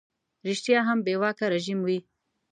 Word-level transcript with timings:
ریشتیا 0.47 0.79
هم 0.87 0.97
بې 1.05 1.15
واکه 1.21 1.45
رژیم 1.53 1.79
وي. 1.83 1.99